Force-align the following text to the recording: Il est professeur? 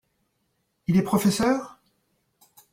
Il 0.87 0.97
est 0.97 1.03
professeur? 1.03 1.77